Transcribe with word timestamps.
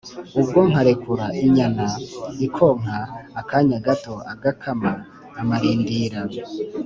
ubwo 0.41 0.59
nkarekura 0.69 1.25
inyana 1.45 1.85
ikonka 2.45 2.97
akanya 3.39 3.77
gato 3.87 4.13
agakama 4.33 4.91
amarindira 5.41 6.19